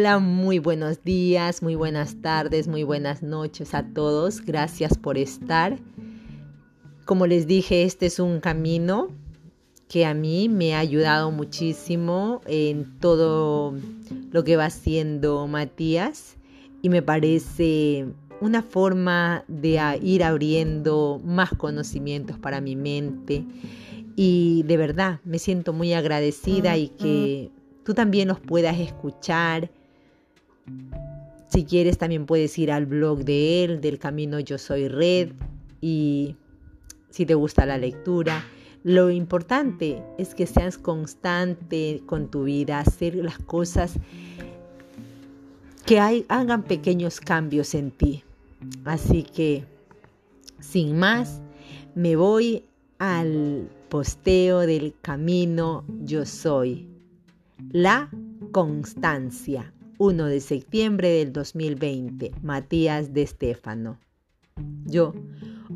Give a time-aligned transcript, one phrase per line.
[0.00, 4.40] Hola, muy buenos días, muy buenas tardes, muy buenas noches a todos.
[4.40, 5.76] Gracias por estar.
[7.04, 9.08] Como les dije, este es un camino
[9.88, 13.74] que a mí me ha ayudado muchísimo en todo
[14.32, 16.38] lo que va haciendo Matías
[16.80, 18.06] y me parece
[18.40, 23.44] una forma de ir abriendo más conocimientos para mi mente
[24.16, 27.50] y de verdad me siento muy agradecida y que
[27.84, 29.70] tú también los puedas escuchar.
[31.48, 35.32] Si quieres también puedes ir al blog de él, del Camino Yo Soy Red,
[35.80, 36.36] y
[37.10, 38.44] si te gusta la lectura.
[38.82, 43.94] Lo importante es que seas constante con tu vida, hacer las cosas
[45.84, 48.22] que hagan pequeños cambios en ti.
[48.84, 49.64] Así que,
[50.60, 51.42] sin más,
[51.94, 52.64] me voy
[52.98, 56.88] al posteo del camino yo soy.
[57.72, 58.08] La
[58.52, 59.72] constancia.
[60.00, 62.32] 1 de septiembre del 2020.
[62.42, 63.98] Matías de Estéfano.
[64.86, 65.12] Yo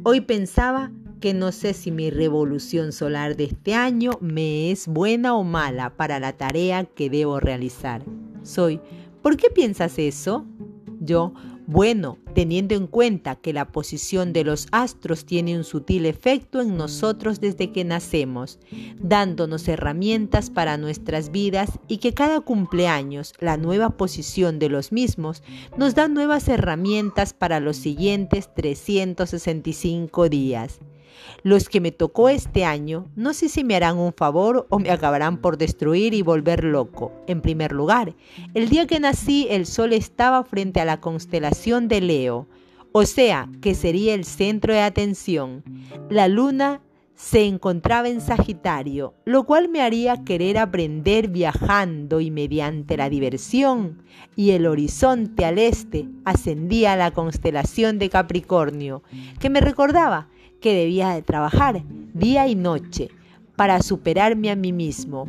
[0.03, 5.35] hoy pensaba que no sé si mi revolución solar de este año me es buena
[5.37, 8.03] o mala para la tarea que debo realizar.
[8.43, 8.81] Soy,
[9.21, 10.47] ¿por qué piensas eso?
[11.01, 11.35] Yo,
[11.67, 16.77] bueno, teniendo en cuenta que la posición de los astros tiene un sutil efecto en
[16.77, 18.59] nosotros desde que nacemos,
[19.01, 25.43] dándonos herramientas para nuestras vidas y que cada cumpleaños la nueva posición de los mismos
[25.77, 30.81] nos da nuevas herramientas para los siguientes 365 días.
[31.43, 34.91] Los que me tocó este año, no sé si me harán un favor o me
[34.91, 37.13] acabarán por destruir y volver loco.
[37.27, 38.15] En primer lugar,
[38.55, 42.49] el día que nací el sol estaba frente a la constelación de Leo,
[42.93, 45.65] o sea, que sería el centro de atención.
[46.11, 46.81] La luna
[47.17, 54.03] se encontraba en Sagitario, lo cual me haría querer aprender viajando y mediante la diversión,
[54.37, 59.03] y el horizonte al este ascendía a la constelación de Capricornio,
[59.39, 60.29] que me recordaba
[60.65, 61.83] que debía de trabajar
[62.15, 63.11] día y noche
[63.55, 65.29] para superarme a mí mismo.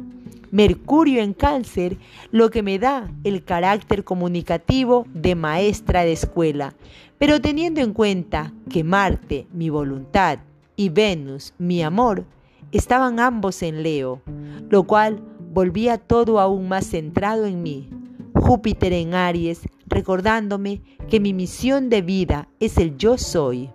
[0.50, 1.97] Mercurio en cáncer,
[2.31, 6.74] lo que me da el carácter comunicativo de maestra de escuela,
[7.18, 10.40] pero teniendo en cuenta que Marte, mi voluntad,
[10.78, 12.24] y Venus, mi amor,
[12.72, 14.22] estaban ambos en Leo,
[14.69, 15.19] lo cual
[15.51, 17.90] volvía todo aún más centrado en mí.
[18.35, 23.69] Júpiter en Aries, recordándome que mi misión de vida es el yo soy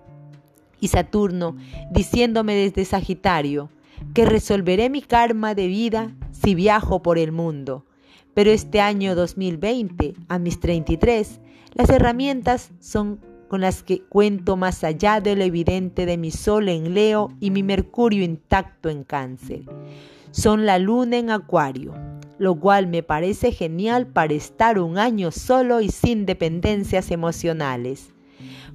[0.80, 1.56] y Saturno
[1.90, 3.70] diciéndome desde Sagitario
[4.14, 7.84] que resolveré mi karma de vida si viajo por el mundo.
[8.34, 11.40] Pero este año 2020, a mis 33,
[11.74, 16.68] las herramientas son con las que cuento más allá de lo evidente de mi Sol
[16.68, 19.62] en Leo y mi Mercurio intacto en Cáncer.
[20.30, 21.92] Son la Luna en Acuario,
[22.38, 28.14] lo cual me parece genial para estar un año solo y sin dependencias emocionales.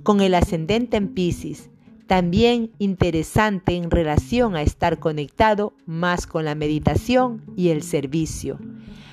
[0.03, 1.69] Con el ascendente en Pisces,
[2.07, 8.59] también interesante en relación a estar conectado más con la meditación y el servicio.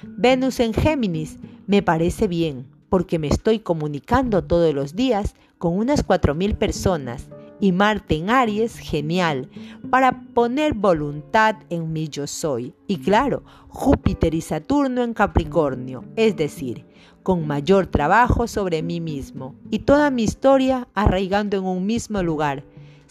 [0.05, 6.07] Venus en Géminis me parece bien porque me estoy comunicando todos los días con unas
[6.07, 7.29] 4.000 personas
[7.61, 9.49] y Marte en Aries, genial,
[9.89, 12.75] para poner voluntad en mi yo soy.
[12.89, 16.85] Y claro, Júpiter y Saturno en Capricornio, es decir,
[17.23, 22.65] con mayor trabajo sobre mí mismo y toda mi historia arraigando en un mismo lugar,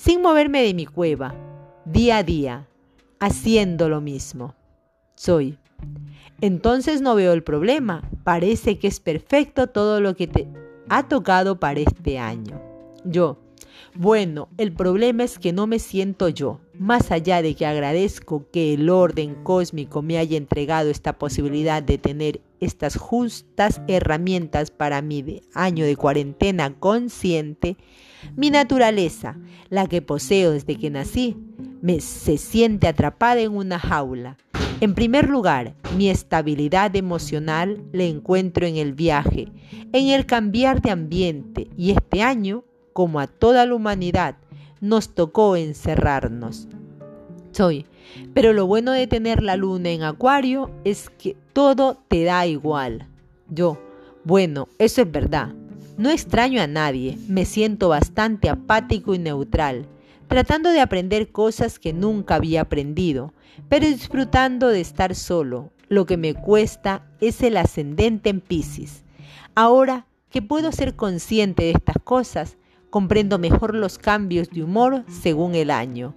[0.03, 1.35] sin moverme de mi cueva,
[1.85, 2.67] día a día,
[3.19, 4.56] haciendo lo mismo.
[5.13, 5.59] Soy.
[6.41, 8.01] Entonces no veo el problema.
[8.23, 10.47] Parece que es perfecto todo lo que te
[10.89, 12.59] ha tocado para este año.
[13.06, 13.38] Yo.
[13.94, 16.62] Bueno, el problema es que no me siento yo.
[16.79, 22.00] Más allá de que agradezco que el orden cósmico me haya entregado esta posibilidad de
[22.00, 27.78] tener estas justas herramientas para mi año de cuarentena consciente,
[28.35, 29.37] mi naturaleza,
[29.69, 31.37] la que poseo desde que nací,
[31.81, 34.38] me se siente atrapada en una jaula.
[34.81, 39.47] En primer lugar, mi estabilidad emocional la encuentro en el viaje,
[39.94, 42.63] en el cambiar de ambiente y este año,
[42.94, 44.38] como a toda la humanidad,
[44.79, 46.67] nos tocó encerrarnos.
[47.51, 47.85] Soy,
[48.33, 53.07] pero lo bueno de tener la luna en acuario es que todo te da igual.
[53.50, 53.79] Yo,
[54.24, 55.53] bueno, eso es verdad,
[55.97, 59.88] no extraño a nadie, me siento bastante apático y neutral,
[60.27, 63.33] tratando de aprender cosas que nunca había aprendido,
[63.69, 65.71] pero disfrutando de estar solo.
[65.89, 69.03] Lo que me cuesta es el ascendente en Pisces.
[69.55, 72.57] Ahora que puedo ser consciente de estas cosas,
[72.89, 76.15] comprendo mejor los cambios de humor según el año.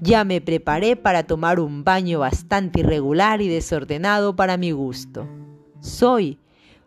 [0.00, 5.28] Ya me preparé para tomar un baño bastante irregular y desordenado para mi gusto.
[5.80, 6.38] Soy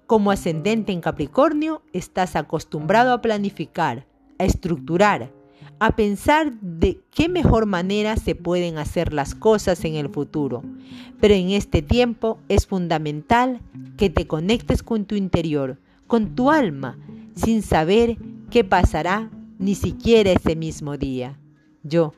[0.07, 4.05] Como ascendente en Capricornio, estás acostumbrado a planificar,
[4.37, 5.31] a estructurar,
[5.79, 10.63] a pensar de qué mejor manera se pueden hacer las cosas en el futuro.
[11.19, 13.61] Pero en este tiempo es fundamental
[13.97, 16.99] que te conectes con tu interior, con tu alma,
[17.35, 18.17] sin saber
[18.51, 21.39] qué pasará ni siquiera ese mismo día.
[21.81, 22.13] Yo,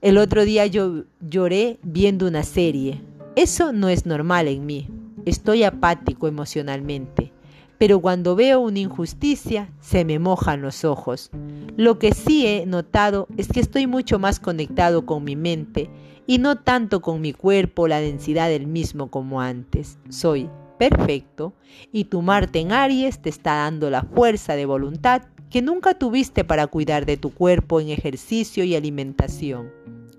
[0.00, 3.02] el otro día yo lloré viendo una serie.
[3.36, 4.88] Eso no es normal en mí.
[5.30, 7.32] Estoy apático emocionalmente
[7.80, 11.30] pero cuando veo una injusticia se me mojan los ojos.
[11.78, 15.88] Lo que sí he notado es que estoy mucho más conectado con mi mente
[16.26, 19.98] y no tanto con mi cuerpo, la densidad del mismo como antes.
[20.10, 21.54] Soy perfecto
[21.90, 26.44] y tu Marte en Aries te está dando la fuerza de voluntad que nunca tuviste
[26.44, 29.70] para cuidar de tu cuerpo en ejercicio y alimentación.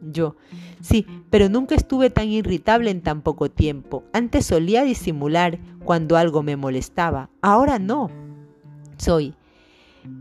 [0.01, 0.35] Yo,
[0.81, 4.04] sí, pero nunca estuve tan irritable en tan poco tiempo.
[4.13, 7.30] Antes solía disimular cuando algo me molestaba.
[7.42, 8.10] Ahora no.
[8.98, 9.36] Soy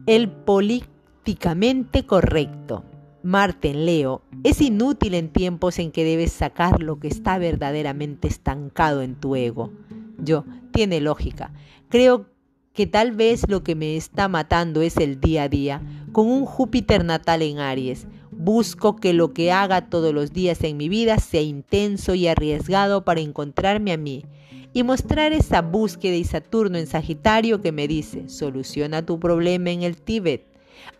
[0.06, 2.84] el políticamente correcto.
[3.22, 9.02] Marten Leo, es inútil en tiempos en que debes sacar lo que está verdaderamente estancado
[9.02, 9.70] en tu ego.
[10.18, 11.52] Yo, tiene lógica.
[11.90, 12.26] Creo
[12.72, 16.46] que tal vez lo que me está matando es el día a día, con un
[16.46, 18.06] Júpiter natal en Aries,
[18.42, 23.04] Busco que lo que haga todos los días en mi vida sea intenso y arriesgado
[23.04, 24.24] para encontrarme a mí
[24.72, 29.82] y mostrar esa búsqueda y Saturno en Sagitario que me dice, soluciona tu problema en
[29.82, 30.46] el Tíbet.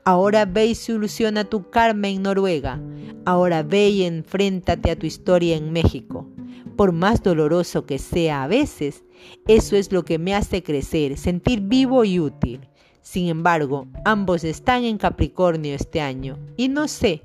[0.05, 2.79] Ahora ve y soluciona tu karma en Noruega.
[3.25, 6.29] Ahora ve y enfréntate a tu historia en México.
[6.77, 9.03] Por más doloroso que sea a veces,
[9.49, 12.61] eso es lo que me hace crecer, sentir vivo y útil.
[13.01, 17.23] Sin embargo, ambos están en Capricornio este año y no sé,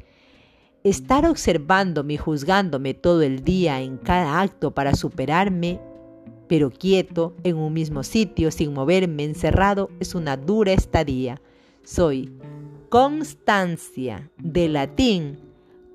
[0.86, 5.80] estar observándome y juzgándome todo el día en cada acto para superarme,
[6.48, 11.42] pero quieto, en un mismo sitio, sin moverme, encerrado, es una dura estadía.
[11.84, 12.32] Soy
[12.90, 15.40] constancia, de latín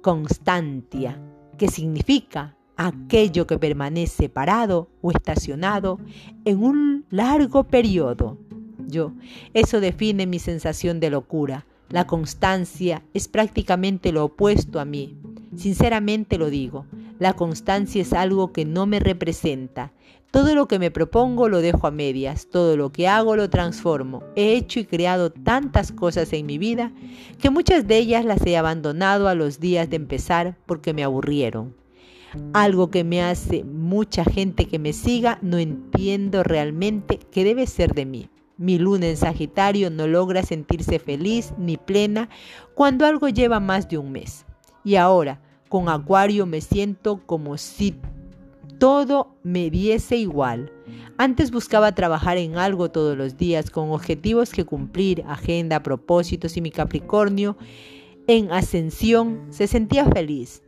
[0.02, 1.20] constantia,
[1.56, 6.00] que significa aquello que permanece parado o estacionado
[6.44, 8.38] en un largo periodo
[8.88, 9.12] yo.
[9.54, 11.66] Eso define mi sensación de locura.
[11.90, 15.16] La constancia es prácticamente lo opuesto a mí.
[15.56, 16.86] Sinceramente lo digo,
[17.18, 19.92] la constancia es algo que no me representa.
[20.30, 24.22] Todo lo que me propongo lo dejo a medias, todo lo que hago lo transformo.
[24.36, 26.92] He hecho y creado tantas cosas en mi vida
[27.40, 31.74] que muchas de ellas las he abandonado a los días de empezar porque me aburrieron.
[32.52, 37.94] Algo que me hace mucha gente que me siga no entiendo realmente qué debe ser
[37.94, 38.30] de mí.
[38.60, 42.28] Mi luna en Sagitario no logra sentirse feliz ni plena
[42.74, 44.44] cuando algo lleva más de un mes.
[44.84, 45.40] Y ahora,
[45.70, 47.96] con Acuario me siento como si
[48.76, 50.70] todo me diese igual.
[51.16, 56.60] Antes buscaba trabajar en algo todos los días con objetivos que cumplir, agenda, propósitos y
[56.60, 57.56] mi Capricornio
[58.26, 60.62] en ascensión se sentía feliz.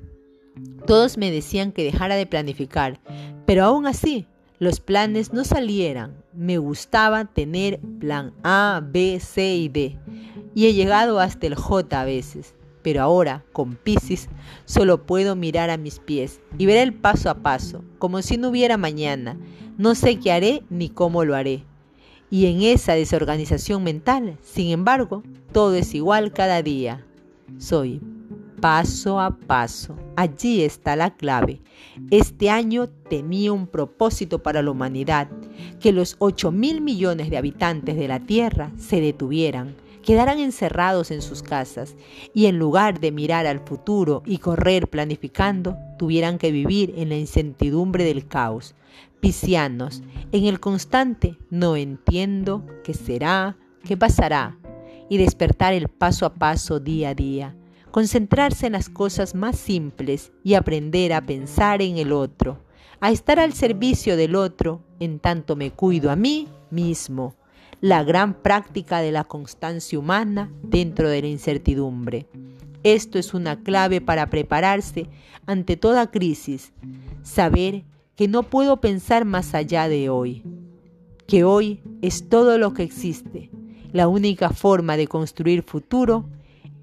[0.86, 3.00] Todos me decían que dejara de planificar,
[3.44, 4.26] pero aún así
[4.62, 6.22] los planes no salieran.
[6.32, 9.98] Me gustaba tener plan A, B, C y D.
[10.54, 12.54] Y he llegado hasta el J a veces.
[12.80, 14.28] Pero ahora, con Pisces,
[14.64, 18.50] solo puedo mirar a mis pies y ver el paso a paso, como si no
[18.50, 19.36] hubiera mañana.
[19.78, 21.64] No sé qué haré ni cómo lo haré.
[22.30, 27.04] Y en esa desorganización mental, sin embargo, todo es igual cada día.
[27.58, 28.00] Soy
[28.62, 29.96] paso a paso.
[30.14, 31.60] Allí está la clave.
[32.12, 35.28] Este año tenía un propósito para la humanidad,
[35.80, 41.22] que los 8 mil millones de habitantes de la Tierra se detuvieran, quedaran encerrados en
[41.22, 41.96] sus casas
[42.34, 47.16] y en lugar de mirar al futuro y correr planificando, tuvieran que vivir en la
[47.16, 48.76] incertidumbre del caos.
[49.18, 54.56] Piscianos, en el constante no entiendo qué será, qué pasará,
[55.08, 57.56] y despertar el paso a paso día a día
[57.92, 62.58] concentrarse en las cosas más simples y aprender a pensar en el otro,
[63.00, 67.36] a estar al servicio del otro en tanto me cuido a mí mismo.
[67.82, 72.28] La gran práctica de la constancia humana dentro de la incertidumbre.
[72.82, 75.08] Esto es una clave para prepararse
[75.46, 76.72] ante toda crisis.
[77.22, 77.84] Saber
[78.16, 80.42] que no puedo pensar más allá de hoy.
[81.26, 83.50] Que hoy es todo lo que existe.
[83.92, 86.24] La única forma de construir futuro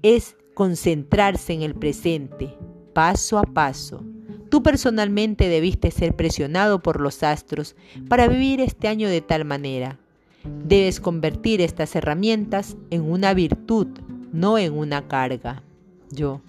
[0.02, 2.56] es concentrarse en el presente,
[2.92, 4.04] paso a paso.
[4.50, 7.76] Tú personalmente debiste ser presionado por los astros
[8.08, 9.98] para vivir este año de tal manera.
[10.44, 13.86] Debes convertir estas herramientas en una virtud,
[14.32, 15.62] no en una carga.
[16.10, 16.40] Yo.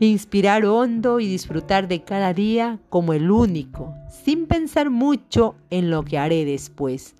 [0.00, 6.04] Inspirar hondo y disfrutar de cada día como el único, sin pensar mucho en lo
[6.04, 7.14] que haré después.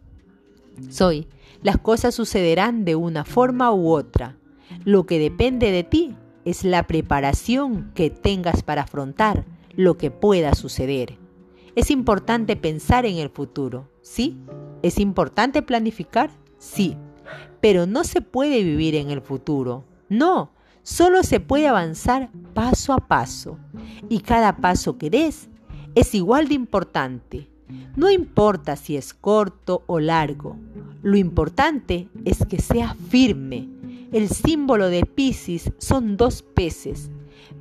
[0.88, 1.26] Soy,
[1.62, 4.37] las cosas sucederán de una forma u otra.
[4.84, 9.44] Lo que depende de ti es la preparación que tengas para afrontar
[9.75, 11.18] lo que pueda suceder.
[11.76, 14.37] Es importante pensar en el futuro, ¿sí?
[14.82, 16.30] ¿Es importante planificar?
[16.58, 16.96] Sí.
[17.60, 19.84] Pero no se puede vivir en el futuro.
[20.08, 20.50] No,
[20.82, 23.58] solo se puede avanzar paso a paso.
[24.08, 25.48] Y cada paso que des
[25.94, 27.48] es igual de importante.
[27.96, 30.56] No importa si es corto o largo.
[31.02, 33.68] Lo importante es que sea firme.
[34.12, 37.10] El símbolo de Pisces son dos peces,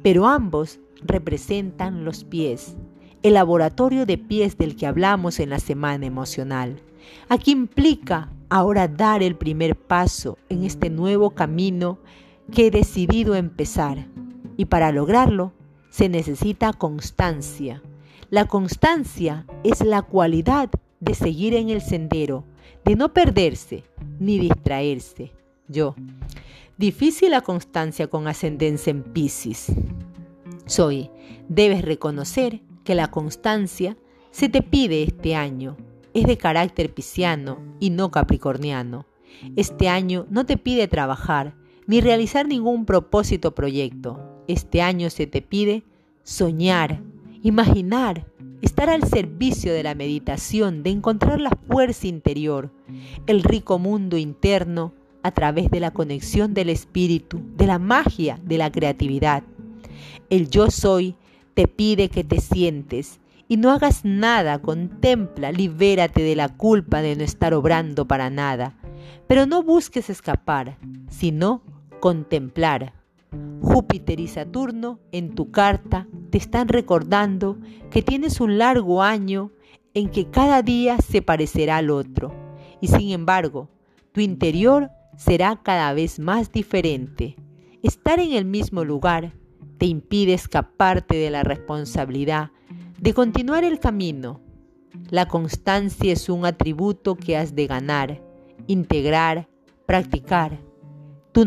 [0.02, 2.76] pero ambos representan los pies
[3.24, 6.80] el laboratorio de pies del que hablamos en la semana emocional.
[7.30, 12.00] Aquí implica ahora dar el primer paso en este nuevo camino
[12.52, 14.08] que he decidido empezar.
[14.56, 15.54] Y para lograrlo
[15.90, 17.82] se necesita constancia.
[18.30, 22.44] La constancia es la cualidad de seguir en el sendero,
[22.86, 23.84] de no perderse
[24.20, 25.32] ni distraerse.
[25.68, 25.96] Yo.
[26.78, 29.68] Difícil la constancia con ascendencia en Pisces.
[30.66, 31.10] Soy.
[31.50, 33.98] Debes reconocer que la constancia
[34.32, 35.78] se te pide este año.
[36.14, 39.06] Es de carácter pisciano y no capricorniano.
[39.56, 41.54] Este año no te pide trabajar
[41.86, 44.44] ni realizar ningún propósito o proyecto.
[44.48, 45.84] Este año se te pide
[46.24, 47.02] soñar,
[47.44, 48.26] imaginar,
[48.62, 52.72] estar al servicio de la meditación, de encontrar la fuerza interior,
[53.26, 54.94] el rico mundo interno
[55.24, 59.44] a través de la conexión del espíritu, de la magia, de la creatividad.
[60.30, 61.16] El yo soy
[61.54, 67.16] te pide que te sientes y no hagas nada, contempla, libérate de la culpa de
[67.16, 68.76] no estar obrando para nada.
[69.28, 70.78] Pero no busques escapar,
[71.10, 71.62] sino
[72.00, 72.94] contemplar.
[73.62, 77.58] Júpiter y Saturno en tu carta te están recordando
[77.90, 79.52] que tienes un largo año
[79.94, 82.34] en que cada día se parecerá al otro,
[82.82, 83.70] y sin embargo,
[84.12, 87.36] tu interior será cada vez más diferente.
[87.84, 89.34] Estar en el mismo lugar
[89.78, 92.52] te impide escaparte de la responsabilidad
[93.00, 94.42] de continuar el camino.
[95.10, 98.24] La constancia es un atributo que has de ganar,
[98.68, 99.50] integrar,
[99.86, 100.60] practicar.
[101.32, 101.46] Tu,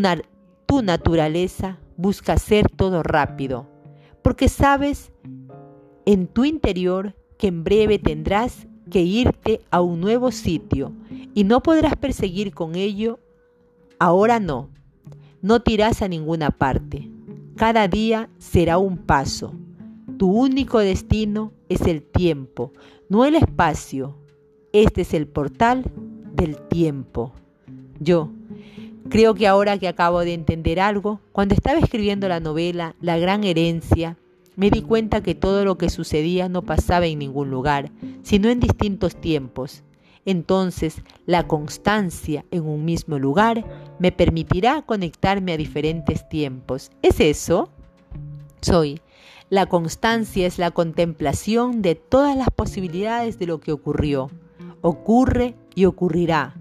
[0.67, 3.69] tu naturaleza busca hacer todo rápido,
[4.23, 5.13] porque sabes
[6.07, 10.93] en tu interior que en breve tendrás que irte a un nuevo sitio
[11.35, 13.19] y no podrás perseguir con ello.
[14.03, 14.71] Ahora no,
[15.43, 17.11] no tirás a ninguna parte.
[17.55, 19.53] Cada día será un paso.
[20.17, 22.73] Tu único destino es el tiempo,
[23.11, 24.17] no el espacio.
[24.73, 25.85] Este es el portal
[26.33, 27.35] del tiempo.
[27.99, 28.31] Yo
[29.11, 33.45] creo que ahora que acabo de entender algo, cuando estaba escribiendo la novela La gran
[33.45, 34.17] herencia,
[34.57, 37.93] me di cuenta que todo lo que sucedía no pasaba en ningún lugar,
[38.23, 39.83] sino en distintos tiempos.
[40.25, 43.65] Entonces, la constancia en un mismo lugar
[43.99, 46.91] me permitirá conectarme a diferentes tiempos.
[47.03, 47.71] ¿Es eso?
[48.61, 49.01] Soy.
[49.49, 54.31] La constancia es la contemplación de todas las posibilidades de lo que ocurrió,
[54.81, 56.55] ocurre y ocurrirá.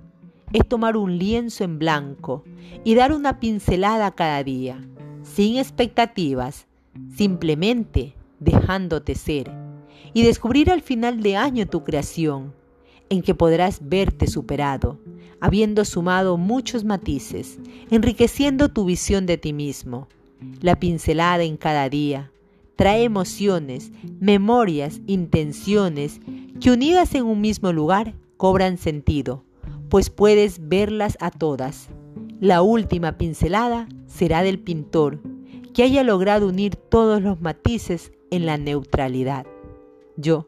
[0.53, 2.43] Es tomar un lienzo en blanco
[2.83, 4.81] y dar una pincelada cada día,
[5.21, 6.65] sin expectativas,
[7.15, 9.51] simplemente dejándote ser,
[10.13, 12.55] y descubrir al final de año tu creación,
[13.09, 14.99] en que podrás verte superado,
[15.39, 20.07] habiendo sumado muchos matices, enriqueciendo tu visión de ti mismo.
[20.61, 22.31] La pincelada en cada día
[22.75, 26.21] trae emociones, memorias, intenciones
[26.61, 29.43] que unidas en un mismo lugar cobran sentido,
[29.89, 31.89] pues puedes verlas a todas.
[32.39, 35.19] La última pincelada será del pintor,
[35.73, 39.45] que haya logrado unir todos los matices en la neutralidad.
[40.15, 40.47] Yo,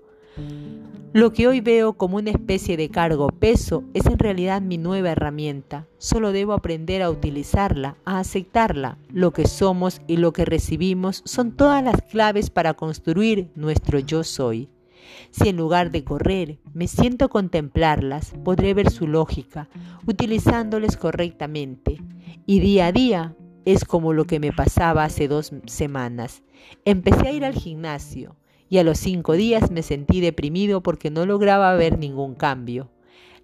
[1.13, 5.09] lo que hoy veo como una especie de cargo peso es en realidad mi nueva
[5.09, 5.85] herramienta.
[5.97, 8.97] Solo debo aprender a utilizarla, a aceptarla.
[9.09, 14.23] Lo que somos y lo que recibimos son todas las claves para construir nuestro yo
[14.23, 14.69] soy.
[15.31, 19.67] Si en lugar de correr me siento contemplarlas, podré ver su lógica,
[20.07, 21.97] utilizándoles correctamente.
[22.45, 26.41] Y día a día es como lo que me pasaba hace dos semanas.
[26.85, 28.37] Empecé a ir al gimnasio
[28.71, 32.89] y a los cinco días me sentí deprimido porque no lograba ver ningún cambio.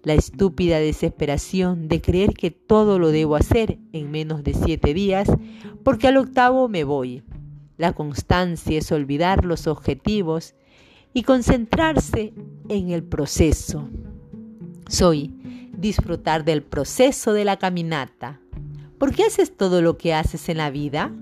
[0.02, 5.28] La estúpida desesperación de creer que todo lo debo hacer en menos de siete días
[5.84, 7.22] porque al octavo me voy.
[7.76, 10.54] La constancia es olvidar los objetivos
[11.12, 12.32] y concentrarse
[12.70, 13.86] en el proceso.
[14.88, 15.34] Soy
[15.76, 18.40] disfrutar del proceso de la caminata.
[18.96, 21.12] ¿Por qué haces todo lo que haces en la vida?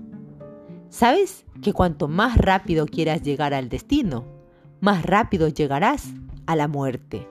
[0.89, 4.25] ¿Sabes que cuanto más rápido quieras llegar al destino,
[4.79, 6.13] más rápido llegarás
[6.45, 7.27] a la muerte?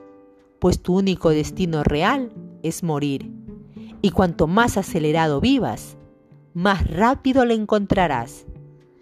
[0.59, 3.31] Pues tu único destino real es morir.
[4.01, 5.97] Y cuanto más acelerado vivas,
[6.53, 8.45] más rápido le encontrarás.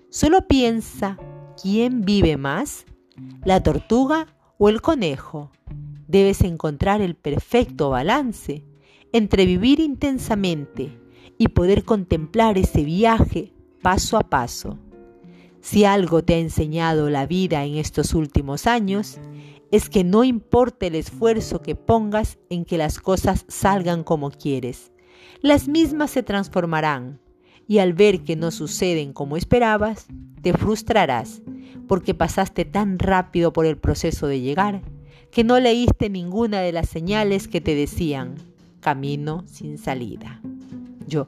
[0.09, 1.17] Solo piensa,
[1.61, 2.85] ¿quién vive más?
[3.43, 5.51] ¿La tortuga o el conejo?
[6.07, 8.63] Debes encontrar el perfecto balance
[9.11, 10.97] entre vivir intensamente
[11.37, 13.54] y poder contemplar ese viaje
[13.85, 14.79] paso a paso.
[15.61, 19.19] Si algo te ha enseñado la vida en estos últimos años,
[19.69, 24.91] es que no importa el esfuerzo que pongas en que las cosas salgan como quieres,
[25.39, 27.19] las mismas se transformarán
[27.67, 30.07] y al ver que no suceden como esperabas,
[30.41, 31.43] te frustrarás
[31.87, 34.81] porque pasaste tan rápido por el proceso de llegar
[35.29, 38.33] que no leíste ninguna de las señales que te decían
[38.79, 40.41] camino sin salida.
[41.07, 41.27] Yo,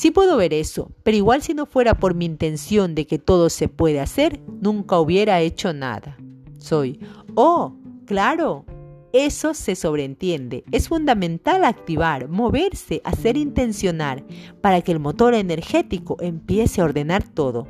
[0.00, 3.50] sí puedo ver eso, pero igual si no fuera por mi intención de que todo
[3.50, 6.16] se puede hacer, nunca hubiera hecho nada.
[6.56, 6.98] Soy,
[7.34, 7.74] oh,
[8.06, 8.64] claro,
[9.12, 10.64] eso se sobreentiende.
[10.72, 14.24] Es fundamental activar, moverse, hacer intencionar
[14.62, 17.66] para que el motor energético empiece a ordenar todo.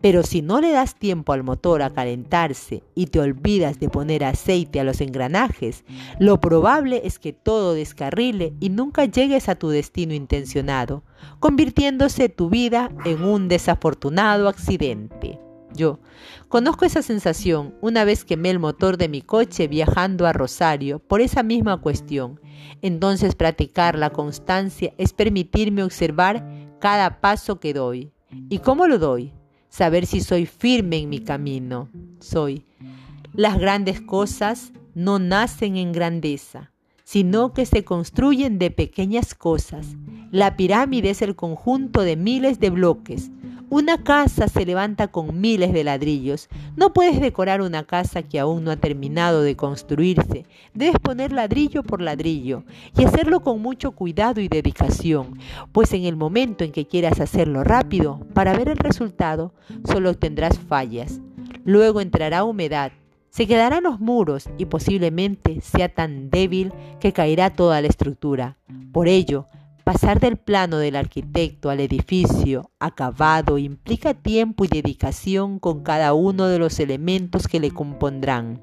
[0.00, 4.24] Pero si no le das tiempo al motor a calentarse y te olvidas de poner
[4.24, 5.84] aceite a los engranajes,
[6.18, 11.02] lo probable es que todo descarrile y nunca llegues a tu destino intencionado,
[11.40, 15.40] convirtiéndose tu vida en un desafortunado accidente.
[15.74, 16.00] Yo
[16.48, 21.20] conozco esa sensación una vez quemé el motor de mi coche viajando a Rosario por
[21.20, 22.40] esa misma cuestión.
[22.82, 26.46] Entonces practicar la constancia es permitirme observar
[26.80, 28.12] cada paso que doy.
[28.48, 29.32] ¿Y cómo lo doy?
[29.68, 31.88] Saber si soy firme en mi camino.
[32.20, 32.64] Soy.
[33.32, 36.72] Las grandes cosas no nacen en grandeza,
[37.04, 39.88] sino que se construyen de pequeñas cosas.
[40.30, 43.30] La pirámide es el conjunto de miles de bloques,
[43.68, 46.48] una casa se levanta con miles de ladrillos.
[46.76, 50.44] No puedes decorar una casa que aún no ha terminado de construirse.
[50.74, 52.64] Debes poner ladrillo por ladrillo
[52.96, 55.38] y hacerlo con mucho cuidado y dedicación,
[55.72, 59.52] pues en el momento en que quieras hacerlo rápido, para ver el resultado,
[59.84, 61.20] solo tendrás fallas.
[61.64, 62.92] Luego entrará humedad,
[63.30, 68.56] se quedarán los muros y posiblemente sea tan débil que caerá toda la estructura.
[68.92, 69.46] Por ello,
[69.86, 76.48] Pasar del plano del arquitecto al edificio acabado implica tiempo y dedicación con cada uno
[76.48, 78.60] de los elementos que le compondrán.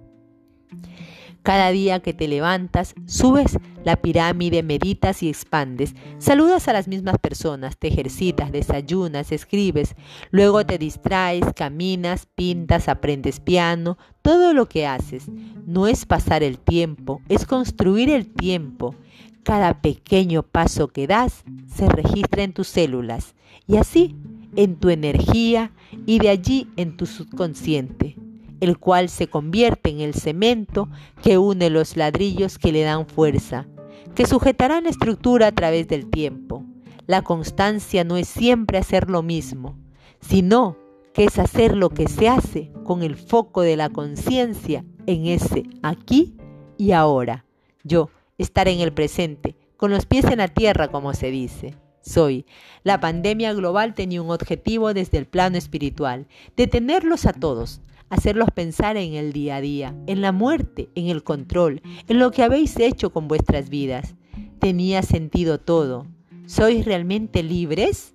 [1.43, 7.17] Cada día que te levantas, subes la pirámide, meditas y expandes, saludas a las mismas
[7.17, 9.95] personas, te ejercitas, desayunas, escribes,
[10.32, 15.25] luego te distraes, caminas, pintas, aprendes piano, todo lo que haces.
[15.65, 18.95] No es pasar el tiempo, es construir el tiempo.
[19.43, 23.36] Cada pequeño paso que das se registra en tus células
[23.67, 24.15] y así
[24.56, 25.71] en tu energía
[26.06, 28.15] y de allí en tu subconsciente,
[28.62, 30.89] el cual se convierte en el cemento
[31.22, 33.68] que une los ladrillos que le dan fuerza,
[34.16, 36.63] que sujetarán la estructura a través del tiempo.
[37.08, 39.78] La constancia no es siempre hacer lo mismo,
[40.22, 40.78] sino
[41.13, 45.63] que es hacer lo que se hace con el foco de la conciencia en ese
[45.82, 46.36] aquí
[46.78, 47.46] y ahora.
[47.84, 51.76] Yo, estar en el presente, con los pies en la tierra, como se dice.
[52.02, 52.46] Soy.
[52.84, 57.82] La pandemia global tenía un objetivo desde el plano espiritual, detenerlos a todos,
[58.13, 62.32] hacerlos pensar en el día a día, en la muerte, en el control, en lo
[62.32, 64.15] que habéis hecho con vuestras vidas.
[64.60, 66.06] Tenía sentido todo.
[66.45, 68.13] ¿Sois realmente libres?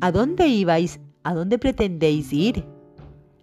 [0.00, 0.98] ¿A dónde ibais?
[1.22, 2.64] ¿A dónde pretendéis ir?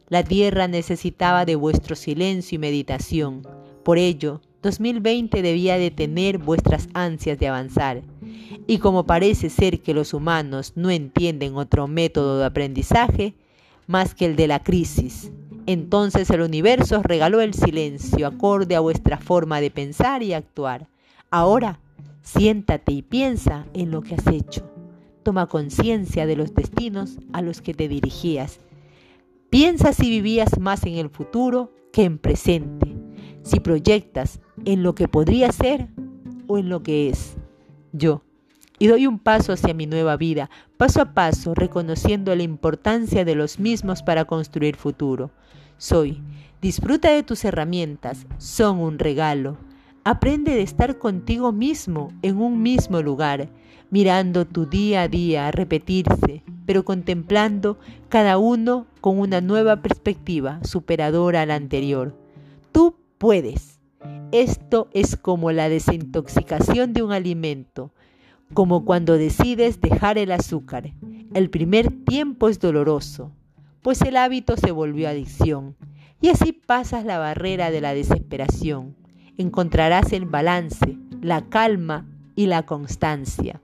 [0.10, 3.48] La tierra necesitaba de vuestro silencio y meditación.
[3.84, 8.02] Por ello, 2020 debía detener vuestras ansias de avanzar.
[8.68, 13.36] Y como parece ser que los humanos no entienden otro método de aprendizaje
[13.88, 15.32] más que el de la crisis,
[15.66, 20.88] entonces el universo os regaló el silencio acorde a vuestra forma de pensar y actuar.
[21.30, 21.80] Ahora,
[22.22, 24.70] siéntate y piensa en lo que has hecho.
[25.24, 28.60] Toma conciencia de los destinos a los que te dirigías.
[29.50, 32.94] Piensa si vivías más en el futuro que en presente
[33.44, 35.90] si proyectas en lo que podría ser
[36.48, 37.36] o en lo que es
[37.92, 38.24] yo.
[38.84, 43.34] Y doy un paso hacia mi nueva vida, paso a paso, reconociendo la importancia de
[43.34, 45.32] los mismos para construir futuro.
[45.78, 46.22] Soy.
[46.62, 49.56] Disfruta de tus herramientas, son un regalo.
[50.04, 53.48] Aprende de estar contigo mismo en un mismo lugar,
[53.90, 61.44] mirando tu día a día repetirse, pero contemplando cada uno con una nueva perspectiva superadora
[61.44, 62.18] a la anterior.
[62.74, 63.80] Tú puedes.
[64.34, 67.94] Esto es como la desintoxicación de un alimento,
[68.54, 70.94] como cuando decides dejar el azúcar.
[71.34, 73.32] El primer tiempo es doloroso,
[73.82, 75.76] pues el hábito se volvió adicción,
[76.22, 78.96] y así pasas la barrera de la desesperación.
[79.38, 83.62] Encontrarás el balance, la calma y la constancia.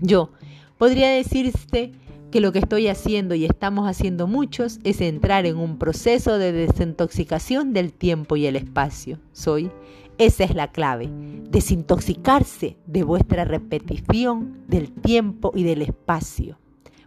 [0.00, 0.30] Yo
[0.78, 1.92] podría decirte
[2.30, 6.52] que lo que estoy haciendo y estamos haciendo muchos es entrar en un proceso de
[6.52, 9.18] desintoxicación del tiempo y el espacio.
[9.32, 9.70] Soy,
[10.18, 11.10] esa es la clave,
[11.50, 16.58] desintoxicarse de vuestra repetición del tiempo y del espacio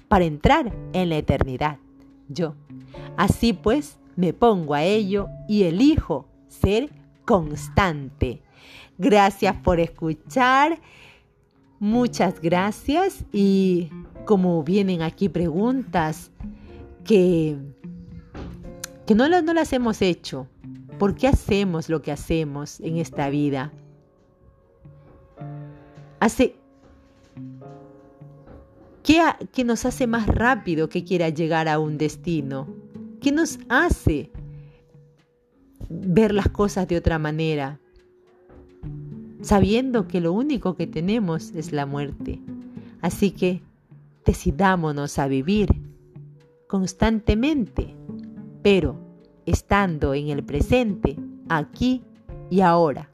[0.07, 1.77] para entrar en la eternidad.
[2.27, 2.55] Yo,
[3.17, 6.91] así pues, me pongo a ello y elijo ser
[7.25, 8.41] constante.
[8.97, 10.79] Gracias por escuchar.
[11.79, 13.89] Muchas gracias y
[14.25, 16.31] como vienen aquí preguntas
[17.05, 17.57] que,
[19.07, 20.47] que no, no las hemos hecho,
[20.99, 23.73] ¿por qué hacemos lo que hacemos en esta vida?
[26.19, 26.55] Hace,
[29.01, 32.67] ¿qué, ¿Qué nos hace más rápido que quiera llegar a un destino?
[33.19, 34.29] ¿Qué nos hace
[35.89, 37.79] ver las cosas de otra manera?
[39.41, 42.41] sabiendo que lo único que tenemos es la muerte.
[43.01, 43.61] Así que
[44.25, 45.69] decidámonos a vivir
[46.67, 47.95] constantemente,
[48.61, 48.99] pero
[49.49, 51.15] estando en el presente,
[51.49, 52.03] aquí
[52.49, 53.09] y ahora.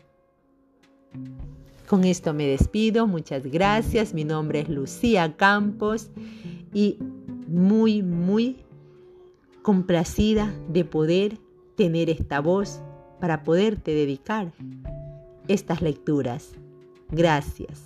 [1.88, 6.10] Con esto me despido, muchas gracias, mi nombre es Lucía Campos
[6.74, 6.98] y
[7.48, 8.58] muy, muy
[9.62, 11.38] complacida de poder
[11.76, 12.82] tener esta voz
[13.20, 14.52] para poderte dedicar
[15.48, 16.52] estas lecturas.
[17.12, 17.84] Gracias.